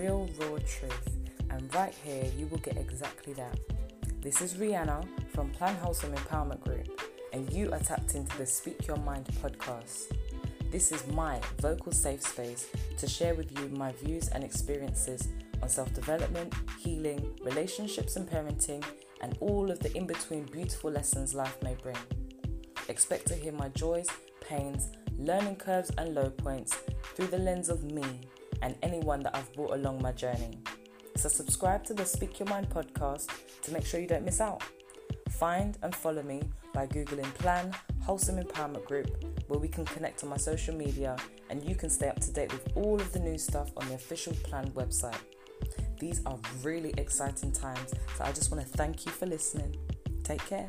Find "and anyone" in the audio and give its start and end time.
28.62-29.22